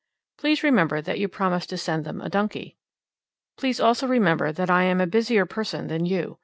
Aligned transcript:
Please 0.39 0.63
remember 0.63 0.99
that 0.99 1.19
you 1.19 1.27
promised 1.27 1.69
to 1.69 1.77
send 1.77 2.05
them 2.05 2.21
a 2.21 2.27
donkey. 2.29 2.75
Please 3.55 3.79
also 3.79 4.07
remember 4.07 4.51
that 4.51 4.67
I'm 4.71 4.99
a 4.99 5.05
busier 5.05 5.45
person 5.45 5.89
than 5.89 6.07
you. 6.07 6.39